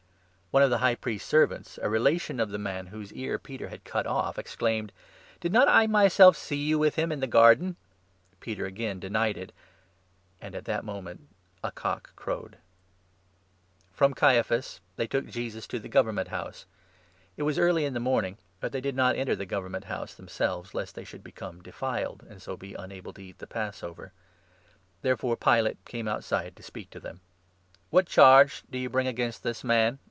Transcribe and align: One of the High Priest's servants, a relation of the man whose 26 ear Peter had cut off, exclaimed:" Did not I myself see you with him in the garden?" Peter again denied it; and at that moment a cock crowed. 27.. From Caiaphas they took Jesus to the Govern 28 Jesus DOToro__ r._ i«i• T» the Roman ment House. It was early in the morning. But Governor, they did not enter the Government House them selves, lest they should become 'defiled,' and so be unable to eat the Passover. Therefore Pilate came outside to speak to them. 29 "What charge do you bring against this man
One 0.53 0.63
of 0.63 0.69
the 0.69 0.79
High 0.79 0.95
Priest's 0.95 1.29
servants, 1.29 1.79
a 1.81 1.87
relation 1.89 2.37
of 2.41 2.49
the 2.49 2.57
man 2.57 2.87
whose 2.87 3.07
26 3.07 3.17
ear 3.23 3.39
Peter 3.39 3.67
had 3.69 3.85
cut 3.85 4.05
off, 4.05 4.37
exclaimed:" 4.37 4.91
Did 5.39 5.53
not 5.53 5.69
I 5.69 5.87
myself 5.87 6.35
see 6.35 6.57
you 6.57 6.77
with 6.77 6.95
him 6.95 7.09
in 7.09 7.21
the 7.21 7.25
garden?" 7.25 7.77
Peter 8.41 8.65
again 8.65 8.99
denied 8.99 9.37
it; 9.37 9.53
and 10.41 10.53
at 10.53 10.65
that 10.65 10.83
moment 10.83 11.29
a 11.63 11.71
cock 11.71 12.13
crowed. 12.17 12.57
27.. 13.93 13.93
From 13.93 14.13
Caiaphas 14.13 14.81
they 14.97 15.07
took 15.07 15.25
Jesus 15.27 15.65
to 15.67 15.79
the 15.79 15.87
Govern 15.87 16.15
28 16.15 16.25
Jesus 16.25 16.31
DOToro__ 16.35 16.35
r._ 16.35 16.43
i«i• 16.47 16.51
T» 16.57 16.67
the 16.67 16.67
Roman 16.67 16.75
ment 16.75 17.37
House. 17.37 17.37
It 17.37 17.43
was 17.43 17.57
early 17.57 17.85
in 17.85 17.93
the 17.93 17.99
morning. 18.01 18.37
But 18.59 18.67
Governor, 18.67 18.71
they 18.73 18.81
did 18.81 18.95
not 18.97 19.15
enter 19.15 19.35
the 19.37 19.45
Government 19.45 19.85
House 19.85 20.13
them 20.15 20.27
selves, 20.27 20.73
lest 20.73 20.95
they 20.95 21.05
should 21.05 21.23
become 21.23 21.61
'defiled,' 21.63 22.25
and 22.29 22.41
so 22.41 22.57
be 22.57 22.73
unable 22.73 23.13
to 23.13 23.23
eat 23.23 23.37
the 23.37 23.47
Passover. 23.47 24.11
Therefore 25.01 25.37
Pilate 25.37 25.85
came 25.85 26.09
outside 26.09 26.57
to 26.57 26.61
speak 26.63 26.89
to 26.89 26.99
them. 26.99 27.21
29 27.89 27.89
"What 27.91 28.05
charge 28.07 28.63
do 28.69 28.77
you 28.77 28.89
bring 28.89 29.07
against 29.07 29.43
this 29.43 29.63
man 29.63 29.99